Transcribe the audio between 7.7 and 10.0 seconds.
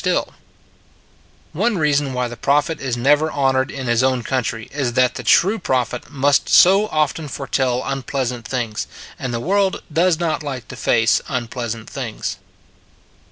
unpleas ant things; and the world